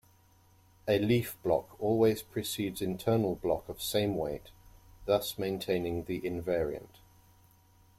A 0.87 0.97
leaf 0.97 1.37
block 1.43 1.75
always 1.79 2.23
precedes 2.23 2.81
internal 2.81 3.35
block 3.35 3.69
of 3.69 3.83
same 3.83 4.17
weight, 4.17 4.49
thus 5.05 5.37
maintaining 5.37 6.05
the 6.05 6.19
invariant. 6.21 6.95